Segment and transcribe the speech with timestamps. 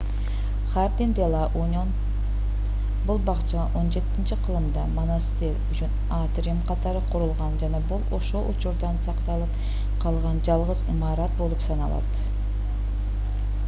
[0.69, 1.91] хардин-де-ла-уньон
[3.09, 9.61] бул бакча 17-кылымда монастырь үчүн атриум катары курулган жана бул ошол учурдан сакталып
[10.07, 12.25] калган жалгыз имарат болуп саналат